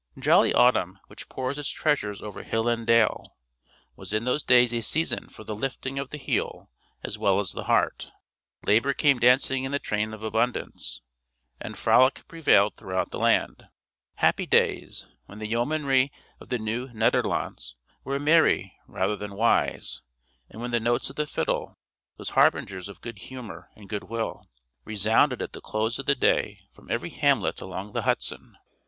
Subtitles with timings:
[0.17, 3.35] Jolly autumn, which pours its treasures over hill and dale,
[3.95, 6.71] was in those days a season for the lifting of the heel
[7.03, 8.11] as well as the heart;
[8.65, 11.01] labor came dancing in the train of abundance,
[11.59, 13.67] and frolic prevailed throughout the land.
[14.15, 15.05] Happy days!
[15.27, 20.01] when the yeomanry of the Nieuw Nederlands were merry rather than wise;
[20.49, 21.77] and when the notes of the fiddle,
[22.17, 24.49] those harbingers of good humor and good will,
[24.83, 28.57] resounded at the close of the day from every hamlet along the Hudson!